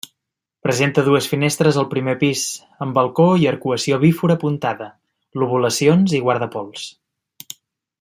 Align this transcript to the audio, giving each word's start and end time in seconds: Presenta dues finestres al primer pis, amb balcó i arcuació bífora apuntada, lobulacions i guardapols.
Presenta 0.67 1.03
dues 1.07 1.27
finestres 1.33 1.77
al 1.81 1.87
primer 1.91 2.15
pis, 2.23 2.41
amb 2.87 2.97
balcó 3.01 3.27
i 3.43 3.47
arcuació 3.53 4.01
bífora 4.07 4.41
apuntada, 4.41 4.91
lobulacions 5.43 6.21
i 6.23 6.27
guardapols. 6.29 6.93